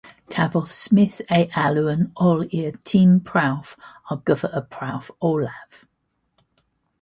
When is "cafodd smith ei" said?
0.35-1.43